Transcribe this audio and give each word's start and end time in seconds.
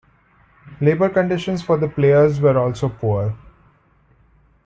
Labour 0.79 1.09
conditions 1.09 1.61
for 1.61 1.77
the 1.77 1.87
players 1.87 2.39
were 2.41 2.57
also 2.57 2.89
poor. 2.89 3.35